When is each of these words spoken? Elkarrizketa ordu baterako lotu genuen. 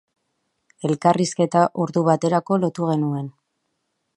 Elkarrizketa 0.87 1.65
ordu 1.85 2.05
baterako 2.09 2.59
lotu 2.65 2.89
genuen. 2.93 3.29